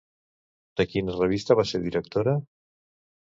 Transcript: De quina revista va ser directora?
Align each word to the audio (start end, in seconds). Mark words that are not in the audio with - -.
De 0.81 0.85
quina 0.93 1.17
revista 1.17 1.57
va 1.61 1.67
ser 1.73 1.81
directora? 1.83 2.33